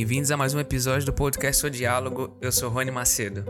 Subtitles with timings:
[0.00, 2.34] Bem-vindos a mais um episódio do podcast O Diálogo.
[2.40, 3.44] Eu sou Rony Macedo.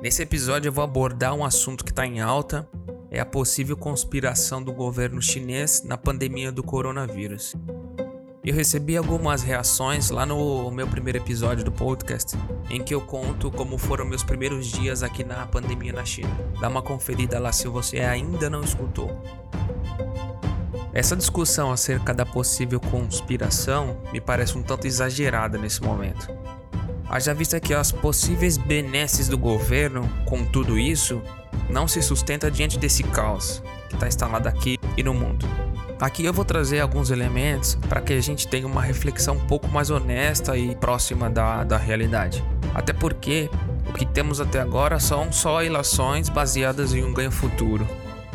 [0.00, 2.70] Nesse episódio eu vou abordar um assunto que está em alta,
[3.10, 7.56] é a possível conspiração do governo chinês na pandemia do coronavírus.
[8.44, 12.38] Eu recebi algumas reações lá no meu primeiro episódio do podcast,
[12.70, 16.30] em que eu conto como foram meus primeiros dias aqui na pandemia na China.
[16.60, 19.41] Dá uma conferida lá se você ainda não escutou.
[20.94, 26.28] Essa discussão acerca da possível conspiração me parece um tanto exagerada nesse momento.
[27.08, 31.22] Haja vista que as possíveis benesses do governo com tudo isso
[31.68, 35.46] não se sustenta diante desse caos que está instalado aqui e no mundo.
[35.98, 39.68] Aqui eu vou trazer alguns elementos para que a gente tenha uma reflexão um pouco
[39.68, 42.44] mais honesta e próxima da, da realidade.
[42.74, 43.48] Até porque
[43.88, 47.86] o que temos até agora são só ilações baseadas em um ganho futuro.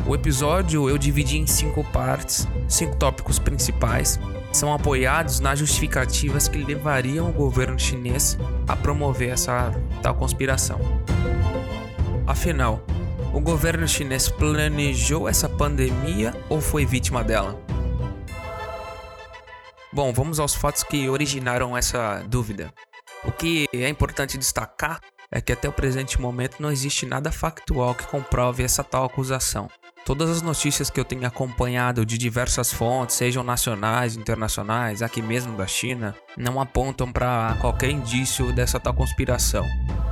[0.08, 4.18] O episódio eu dividi em cinco partes, cinco tópicos principais.
[4.50, 9.70] São apoiados nas justificativas que levariam o governo chinês a promover essa
[10.02, 10.80] tal conspiração.
[12.26, 12.82] Afinal,
[13.34, 17.62] o governo chinês planejou essa pandemia ou foi vítima dela?
[19.92, 22.72] Bom, vamos aos fatos que originaram essa dúvida.
[23.26, 27.94] O que é importante destacar é que até o presente momento não existe nada factual
[27.94, 29.68] que comprove essa tal acusação.
[30.08, 35.54] Todas as notícias que eu tenho acompanhado de diversas fontes, sejam nacionais, internacionais, aqui mesmo
[35.54, 39.66] da China, não apontam para qualquer indício dessa tal conspiração.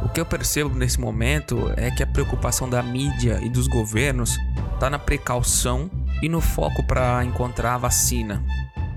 [0.04, 4.36] O que eu percebo nesse momento é que a preocupação da mídia e dos governos
[4.74, 5.90] está na precaução
[6.22, 8.44] e no foco para encontrar a vacina.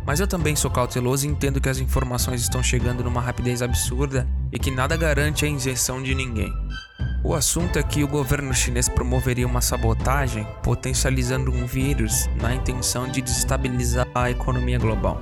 [0.05, 4.27] Mas eu também sou cauteloso e entendo que as informações estão chegando numa rapidez absurda
[4.51, 6.53] e que nada garante a injeção de ninguém.
[7.21, 13.07] O assunto é que o governo chinês promoveria uma sabotagem potencializando um vírus na intenção
[13.07, 15.21] de desestabilizar a economia global.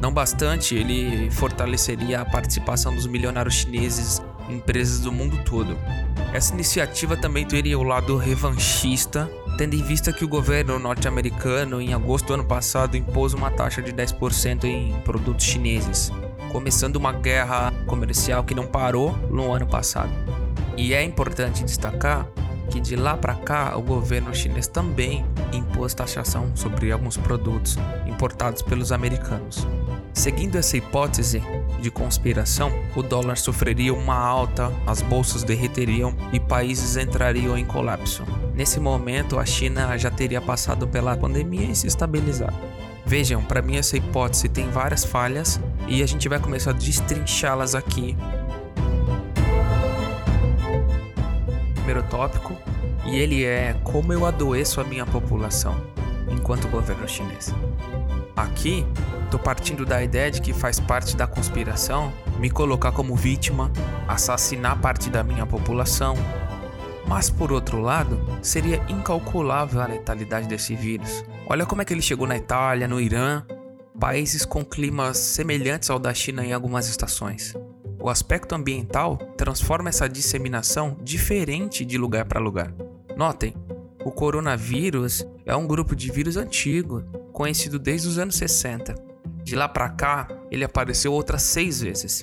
[0.00, 5.76] Não bastante, ele fortaleceria a participação dos milionários chineses em empresas do mundo todo.
[6.32, 11.94] Essa iniciativa também teria o lado revanchista, tendo em vista que o governo norte-americano, em
[11.94, 16.10] agosto do ano passado, impôs uma taxa de 10% em produtos chineses,
[16.50, 20.10] começando uma guerra comercial que não parou no ano passado.
[20.76, 22.28] E é importante destacar
[22.70, 28.60] que de lá para cá o governo chinês também impôs taxação sobre alguns produtos importados
[28.60, 29.66] pelos americanos.
[30.12, 31.42] Seguindo essa hipótese
[31.80, 38.24] de conspiração, o dólar sofreria uma alta, as bolsas derreteriam e países entrariam em colapso.
[38.54, 42.56] Nesse momento, a China já teria passado pela pandemia e se estabilizado.
[43.04, 47.74] Vejam, para mim essa hipótese tem várias falhas e a gente vai começar a destrinchá-las
[47.74, 48.16] aqui
[51.86, 52.58] primeiro tópico,
[53.04, 55.86] e ele é como eu adoeço a minha população
[56.28, 57.54] enquanto governo chinês.
[58.34, 58.84] Aqui,
[59.24, 63.70] estou partindo da ideia de que faz parte da conspiração me colocar como vítima,
[64.08, 66.16] assassinar parte da minha população.
[67.06, 71.24] Mas por outro lado, seria incalculável a letalidade desse vírus.
[71.48, 73.44] Olha como é que ele chegou na Itália, no Irã,
[73.98, 77.54] países com climas semelhantes ao da China em algumas estações.
[77.98, 82.72] O aspecto ambiental transforma essa disseminação diferente de lugar para lugar.
[83.16, 83.54] Notem,
[84.04, 87.02] o coronavírus é um grupo de vírus antigo,
[87.32, 88.94] conhecido desde os anos 60.
[89.42, 92.22] De lá para cá, ele apareceu outras seis vezes.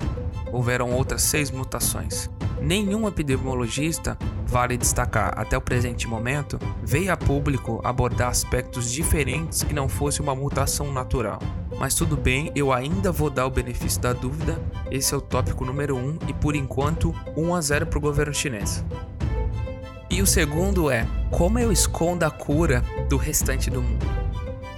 [0.52, 2.30] Houveram outras seis mutações.
[2.62, 4.18] Nenhum epidemiologista,
[4.54, 10.22] vale destacar até o presente momento, veio a público abordar aspectos diferentes que não fosse
[10.22, 11.40] uma mutação natural.
[11.80, 14.62] Mas tudo bem, eu ainda vou dar o benefício da dúvida.
[14.92, 18.02] Esse é o tópico número 1 um, e por enquanto 1 a 0 para o
[18.02, 18.86] governo chinês.
[20.08, 24.06] E o segundo é como eu escondo a cura do restante do mundo.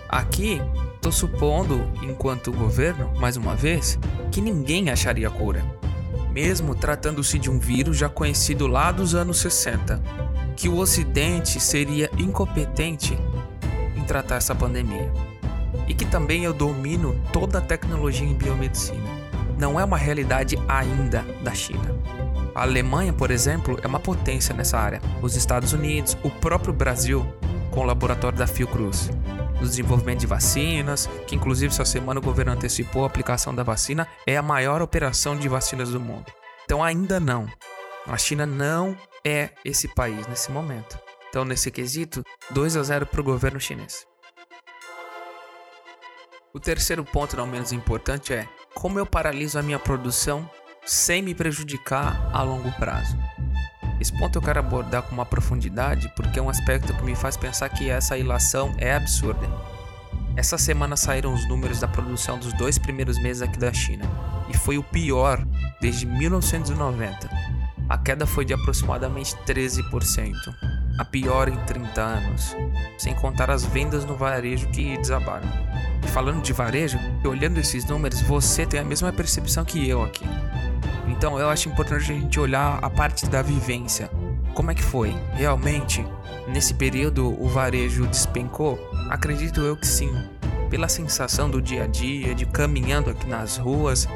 [0.08, 0.62] Aqui,
[0.96, 4.00] estou supondo, enquanto governo, mais uma vez,
[4.31, 5.75] que ninguém acharia a cura.
[6.35, 10.03] Mesmo tratando-se de um vírus já conhecido lá dos anos 60,
[10.57, 13.17] que o Ocidente seria incompetente
[13.96, 15.09] em tratar essa pandemia
[15.87, 19.09] e que também eu domino toda a tecnologia em biomedicina.
[19.58, 21.96] Não é uma realidade ainda da China.
[22.53, 25.02] A Alemanha, por exemplo, é uma potência nessa área.
[25.22, 27.26] Os Estados Unidos, o próprio Brasil,
[27.72, 29.09] com o laboratório da Fiocruz,
[29.59, 34.07] no desenvolvimento de vacinas, que inclusive essa semana o governo antecipou a aplicação da vacina,
[34.25, 36.31] é a maior operação de vacinas do mundo.
[36.63, 37.47] Então ainda não.
[38.07, 40.99] A China não é esse país nesse momento.
[41.29, 44.05] Então nesse quesito, 2 a 0 para o governo chinês.
[46.53, 50.49] O terceiro ponto, não menos importante, é como eu paraliso a minha produção
[50.85, 53.17] sem me prejudicar a longo prazo.
[54.00, 57.38] Esse ponto eu quero abordar com uma profundidade porque é um aspecto que me faz
[57.38, 59.47] pensar que essa ilação é absurda.
[60.36, 64.03] Essa semana saíram os números da produção dos dois primeiros meses aqui da China,
[64.50, 65.46] e foi o pior
[65.80, 67.30] desde 1990.
[67.88, 70.34] A queda foi de aproximadamente 13%,
[71.00, 72.56] a pior em 30 anos,
[72.98, 75.48] sem contar as vendas no varejo que desabaram.
[76.03, 80.26] E falando de varejo, olhando esses números, você tem a mesma percepção que eu aqui.
[81.08, 84.09] Então eu acho importante a gente olhar a parte da vivência.
[84.53, 85.16] Como é que foi?
[85.34, 86.05] Realmente,
[86.47, 88.79] nesse período o varejo despencou?
[89.09, 90.11] Acredito eu que sim.
[90.70, 94.08] Pela sensação do dia a dia, de caminhando aqui nas ruas,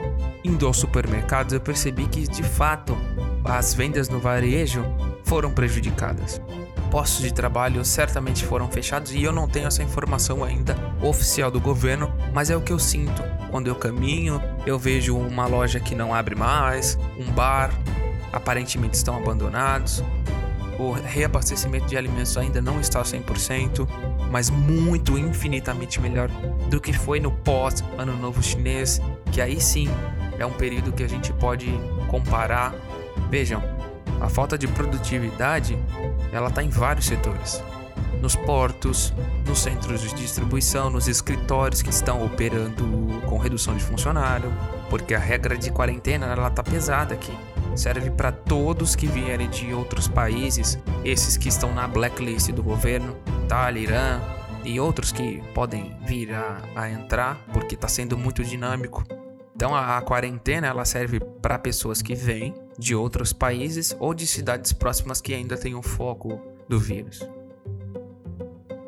[0.44, 2.98] indo aos supermercados, eu percebi que de fato
[3.44, 4.84] as vendas no varejo
[5.24, 6.42] foram prejudicadas.
[6.92, 11.62] Postos de trabalho certamente foram fechados e eu não tenho essa informação ainda oficial do
[11.62, 13.22] governo, mas é o que eu sinto.
[13.52, 17.72] Quando eu caminho, eu vejo uma loja que não abre mais, um bar,
[18.34, 20.04] aparentemente estão abandonados.
[20.80, 23.88] O reabastecimento de alimentos ainda não está 100%,
[24.32, 26.30] mas muito infinitamente melhor
[26.70, 29.00] do que foi no pós Ano Novo Chinês,
[29.32, 29.88] que aí sim
[30.40, 31.68] é um período que a gente pode
[32.08, 32.74] comparar.
[33.30, 33.62] Vejam,
[34.20, 35.78] a falta de produtividade,
[36.32, 37.64] ela está em vários setores.
[38.22, 39.14] Nos portos,
[39.48, 44.52] nos centros de distribuição, nos escritórios que estão operando com redução de funcionário,
[44.90, 47.36] porque a regra de quarentena ela tá pesada aqui.
[47.76, 53.16] Serve para todos que vierem de outros países, esses que estão na blacklist do governo,
[53.46, 54.22] Itália, Irã
[54.66, 59.19] e outros que podem vir a, a entrar, porque está sendo muito dinâmico.
[59.60, 64.26] Então a, a quarentena ela serve para pessoas que vêm de outros países ou de
[64.26, 66.40] cidades próximas que ainda têm o foco
[66.70, 67.30] do vírus.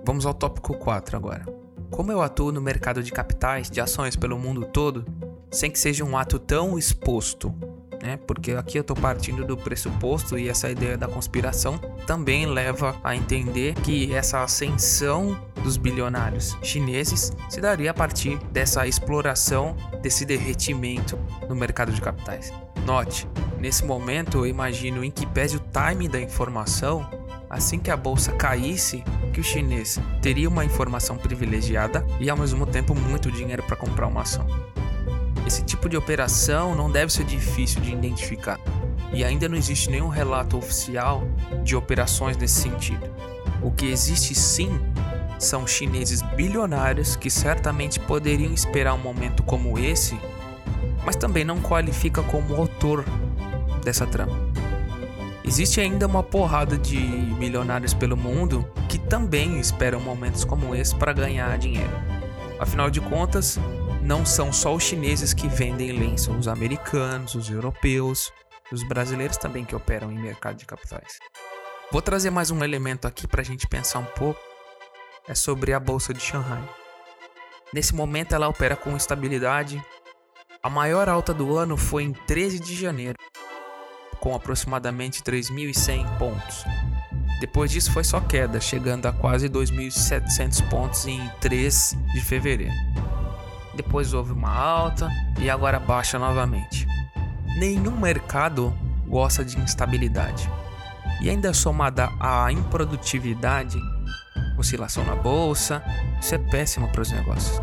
[0.06, 1.46] Vamos ao tópico 4 agora.
[1.90, 5.06] Como eu atuo no mercado de capitais, de ações pelo mundo todo,
[5.52, 7.54] sem que seja um ato tão exposto,
[8.02, 8.16] né?
[8.26, 11.78] Porque aqui eu estou partindo do pressuposto e essa ideia da conspiração
[12.08, 18.88] também leva a entender que essa ascensão dos bilionários chineses se daria a partir dessa
[18.88, 21.18] exploração, desse derretimento
[21.48, 22.52] no mercado de capitais.
[22.86, 23.28] Note,
[23.60, 27.08] nesse momento eu imagino em que pese o time da informação,
[27.50, 29.04] assim que a bolsa caísse,
[29.34, 34.08] que o chinês teria uma informação privilegiada e ao mesmo tempo muito dinheiro para comprar
[34.08, 34.46] uma ação.
[35.46, 38.60] Esse tipo de operação não deve ser difícil de identificar,
[39.14, 41.24] e ainda não existe nenhum relato oficial
[41.64, 43.10] de operações nesse sentido.
[43.62, 44.80] O que existe sim
[45.44, 50.18] são chineses bilionários que certamente poderiam esperar um momento como esse,
[51.04, 53.04] mas também não qualifica como autor
[53.84, 54.52] dessa trama.
[55.44, 61.12] Existe ainda uma porrada de milionários pelo mundo que também esperam momentos como esse para
[61.12, 61.92] ganhar dinheiro.
[62.60, 63.60] Afinal de contas,
[64.04, 68.32] não são só os chineses que vendem lenço, os americanos, os europeus,
[68.72, 71.18] os brasileiros também que operam em mercado de capitais.
[71.92, 74.51] Vou trazer mais um elemento aqui para a gente pensar um pouco.
[75.32, 76.62] É sobre a bolsa de Shanghai.
[77.74, 79.82] Nesse momento ela opera com estabilidade.
[80.62, 83.18] A maior alta do ano foi em 13 de janeiro,
[84.20, 86.66] com aproximadamente 3.100 pontos.
[87.40, 92.76] Depois disso foi só queda, chegando a quase 2.700 pontos em 3 de fevereiro.
[93.74, 96.86] Depois houve uma alta e agora baixa novamente.
[97.58, 98.78] Nenhum mercado
[99.08, 100.52] gosta de instabilidade.
[101.22, 103.80] E ainda somada à improdutividade,
[104.62, 105.84] oscilação na bolsa,
[106.20, 107.62] isso é péssimo para os negócios.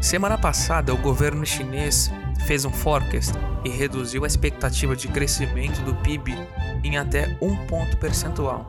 [0.00, 2.10] Semana passada, o governo chinês
[2.46, 3.32] fez um forecast
[3.64, 6.34] e reduziu a expectativa de crescimento do PIB
[6.82, 8.68] em até um ponto percentual.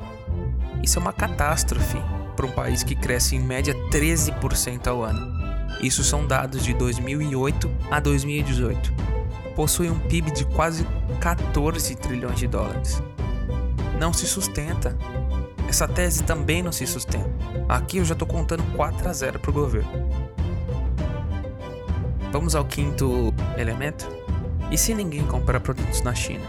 [0.82, 1.98] Isso é uma catástrofe
[2.36, 5.34] para um país que cresce em média 13% ao ano.
[5.82, 8.94] Isso são dados de 2008 a 2018.
[9.56, 10.86] Possui um PIB de quase
[11.20, 13.02] 14 trilhões de dólares.
[14.00, 14.98] Não se sustenta.
[15.74, 17.28] Essa tese também não se sustenta.
[17.68, 19.90] Aqui eu já estou contando 4 a 0 para o governo.
[22.32, 24.08] Vamos ao quinto elemento?
[24.70, 26.46] E se ninguém comprar produtos na China?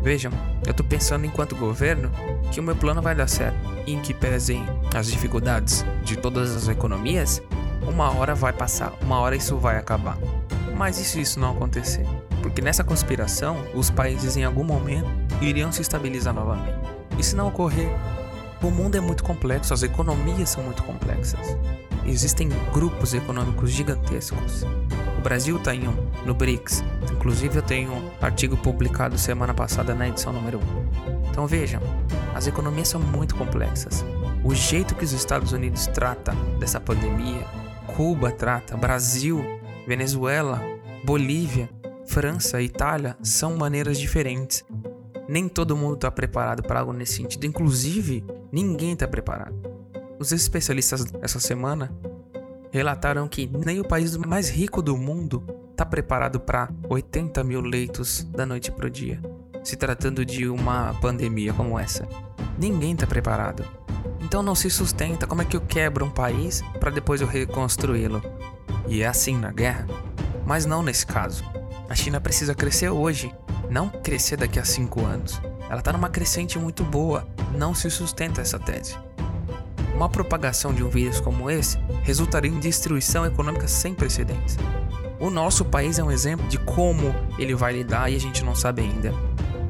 [0.00, 0.30] Vejam,
[0.64, 2.08] eu estou pensando enquanto governo
[2.52, 3.58] que o meu plano vai dar certo.
[3.84, 7.42] E em que pesem as dificuldades de todas as economias,
[7.82, 10.16] uma hora vai passar, uma hora isso vai acabar.
[10.76, 12.06] Mas e se isso não acontecer?
[12.42, 15.10] Porque nessa conspiração, os países em algum momento
[15.40, 16.78] iriam se estabilizar novamente.
[17.18, 17.90] E se não ocorrer,
[18.62, 21.56] o mundo é muito complexo, as economias são muito complexas.
[22.04, 24.64] Existem grupos econômicos gigantescos.
[25.18, 25.94] O Brasil está em um,
[26.24, 26.82] no BRICS.
[27.12, 31.30] Inclusive eu tenho um artigo publicado semana passada na edição número 1.
[31.30, 31.80] Então vejam,
[32.34, 34.04] as economias são muito complexas.
[34.44, 37.44] O jeito que os Estados Unidos trata dessa pandemia,
[37.86, 39.44] Cuba trata, Brasil,
[39.86, 40.62] Venezuela,
[41.04, 41.68] Bolívia,
[42.06, 44.64] França, Itália são maneiras diferentes.
[45.28, 49.54] Nem todo mundo está preparado para algo nesse sentido, inclusive ninguém está preparado.
[50.18, 51.92] Os especialistas essa semana
[52.70, 58.24] relataram que nem o país mais rico do mundo está preparado para 80 mil leitos
[58.24, 59.20] da noite para o dia,
[59.62, 62.08] se tratando de uma pandemia como essa.
[62.58, 63.64] Ninguém está preparado.
[64.20, 65.26] Então não se sustenta.
[65.26, 68.22] Como é que eu quebro um país para depois eu reconstruí-lo?
[68.88, 69.86] E é assim na guerra.
[70.46, 71.44] Mas não nesse caso.
[71.88, 73.32] A China precisa crescer hoje,
[73.70, 75.40] não crescer daqui a cinco anos.
[75.68, 77.26] Ela está numa crescente muito boa.
[77.56, 78.96] Não se sustenta essa tese.
[79.94, 84.56] Uma propagação de um vírus como esse resultaria em destruição econômica sem precedentes.
[85.18, 88.54] O nosso país é um exemplo de como ele vai lidar e a gente não
[88.54, 89.12] sabe ainda.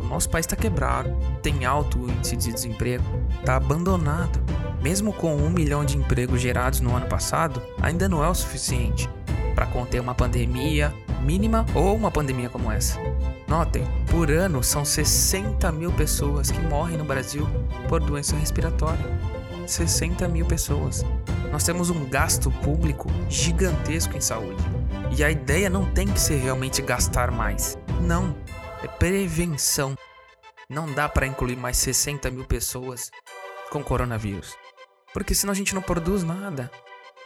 [0.00, 3.04] O nosso país está quebrado, tem alto índice de desemprego,
[3.38, 4.40] está abandonado.
[4.82, 9.08] Mesmo com um milhão de empregos gerados no ano passado, ainda não é o suficiente
[9.54, 12.98] para conter uma pandemia mínima ou uma pandemia como essa.
[13.48, 17.46] Notem, por ano são 60 mil pessoas que morrem no Brasil
[17.88, 19.04] por doença respiratória.
[19.66, 21.04] 60 mil pessoas.
[21.52, 24.62] Nós temos um gasto público gigantesco em saúde.
[25.16, 27.78] E a ideia não tem que ser realmente gastar mais.
[28.00, 28.36] Não.
[28.82, 29.96] É prevenção.
[30.68, 33.10] Não dá para incluir mais 60 mil pessoas
[33.70, 34.56] com coronavírus.
[35.12, 36.70] Porque senão a gente não produz nada.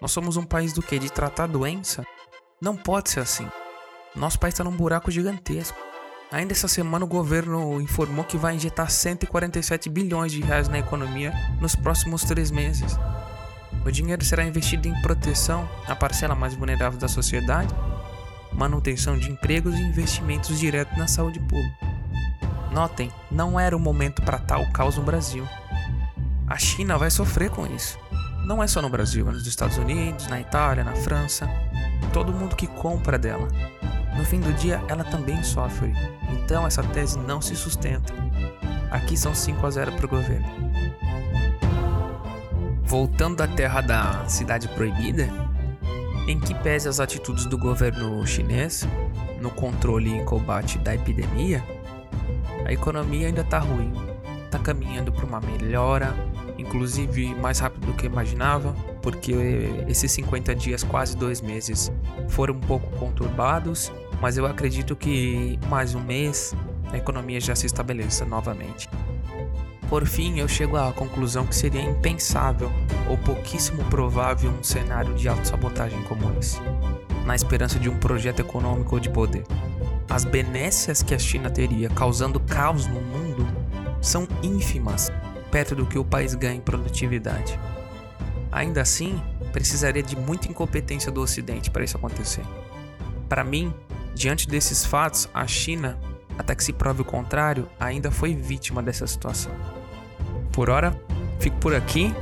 [0.01, 0.99] Nós somos um país do que?
[0.99, 2.07] De tratar doença?
[2.61, 3.49] Não pode ser assim.
[4.15, 5.90] Nosso país está num buraco gigantesco.
[6.33, 11.33] Ainda essa semana o governo informou que vai injetar 147 bilhões de reais na economia
[11.61, 12.97] nos próximos três meses.
[13.85, 17.75] O dinheiro será investido em proteção à parcela mais vulnerável da sociedade,
[18.53, 21.77] manutenção de empregos e investimentos diretos na saúde pública.
[22.71, 25.45] Notem, não era o momento para tal caos no Brasil.
[26.47, 27.99] A China vai sofrer com isso.
[28.45, 31.49] Não é só no Brasil, é nos Estados Unidos, na Itália, na França.
[32.13, 33.49] Todo mundo que compra dela.
[34.17, 35.93] No fim do dia, ela também sofre.
[36.33, 38.13] Então essa tese não se sustenta.
[38.91, 40.47] Aqui são 5 a 0 para o governo.
[42.85, 45.29] Voltando da terra da cidade proibida,
[46.27, 48.87] em que pese as atitudes do governo chinês
[49.41, 51.63] no controle e combate da epidemia,
[52.67, 53.93] a economia ainda está ruim,
[54.45, 56.15] está caminhando para uma melhora,
[56.59, 59.33] inclusive mais rápido do que imaginava, porque
[59.89, 61.93] esses 50 dias, quase dois meses,
[62.29, 66.55] foram um pouco conturbados, mas eu acredito que mais um mês
[66.93, 68.89] a economia já se estabeleça novamente.
[69.89, 72.71] Por fim, eu chego à conclusão que seria impensável
[73.09, 76.61] ou pouquíssimo provável um cenário de autossabotagem como esse,
[77.27, 79.45] na esperança de um projeto econômico de poder.
[80.09, 83.47] As benécias que a China teria causando caos no mundo
[84.01, 85.11] são ínfimas
[85.51, 87.59] perto do que o país ganha em produtividade.
[88.53, 89.21] Ainda assim,
[89.53, 92.45] precisaria de muita incompetência do Ocidente para isso acontecer.
[93.29, 93.73] Para mim,
[94.15, 95.99] diante desses fatos, a China,
[96.37, 99.53] até que se prove o contrário, ainda foi vítima dessa situação.
[100.53, 101.01] Por hora,
[101.39, 102.15] fico por aqui.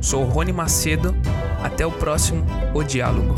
[0.00, 1.14] Sou Rony Macedo.
[1.62, 2.44] Até o próximo
[2.74, 3.34] O Diálogo.